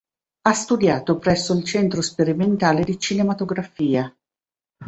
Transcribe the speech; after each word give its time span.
Ha 0.47 0.53
studiato 0.53 1.19
presso 1.19 1.53
il 1.53 1.63
Centro 1.63 2.01
sperimentale 2.01 2.83
di 2.83 2.97
cinematografia. 2.97 4.11